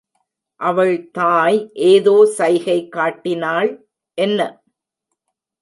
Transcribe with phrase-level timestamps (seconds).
[0.59, 1.59] அவள் தாய்
[1.73, 3.71] ஏதோ சைகை காட்டினாள்...
[4.17, 4.39] என்ன?